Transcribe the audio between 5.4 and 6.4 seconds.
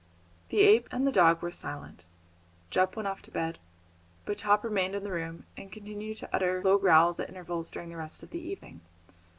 and continued to